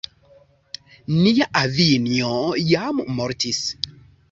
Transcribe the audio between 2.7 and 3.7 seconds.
jam mortis.